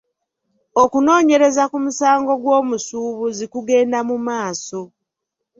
Okunoonyereza 0.83 1.63
ku 1.71 1.77
musango 1.85 2.31
gw’omusuubuzi 2.41 3.45
kugenda 3.53 3.97
mu 4.09 4.17
maaso. 4.27 4.79